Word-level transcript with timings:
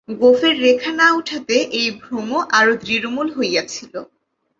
গোঁফের 0.19 0.55
রেখা 0.61 0.91
না 0.91 1.07
উঠাতে 1.13 1.55
এই 1.71 1.89
ভ্রম 2.01 2.29
আরো 2.51 2.73
দৃঢ়মূল 2.75 3.27
হইয়াছিল। 3.37 3.93